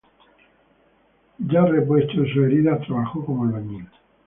Ya 1.47 1.63
repuesto 1.63 2.21
de 2.21 2.33
sus 2.33 2.43
heridas 2.43 2.81
trabajó 2.87 3.23
como 3.23 3.43
albañil. 3.45 3.87